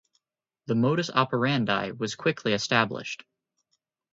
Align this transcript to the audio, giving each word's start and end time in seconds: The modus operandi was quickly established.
The 0.65 0.73
modus 0.73 1.11
operandi 1.11 1.91
was 1.91 2.15
quickly 2.15 2.53
established. 2.53 3.23